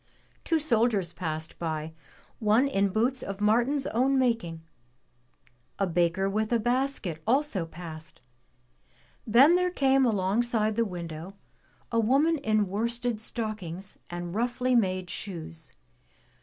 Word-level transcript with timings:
Two 0.43 0.57
soldiers 0.57 1.13
passed 1.13 1.59
by, 1.59 1.93
one 2.39 2.67
in 2.67 2.89
boots 2.89 3.21
of 3.21 3.39
Martin's 3.39 3.85
own 3.85 4.17
making. 4.17 4.63
A 5.77 5.85
baker 5.85 6.27
with 6.27 6.51
a 6.51 6.57
basket 6.57 7.21
also 7.27 7.67
passed. 7.67 8.19
Then 9.27 9.53
there 9.55 9.69
came 9.69 10.03
alongside 10.03 10.75
the 10.75 10.85
window 10.85 11.35
a 11.91 11.99
woman 11.99 12.39
in 12.39 12.67
worsted 12.67 13.21
stockings 13.21 13.99
and 14.09 14.33
roughly 14.33 14.73
made 14.73 15.11
shoes. 15.11 15.73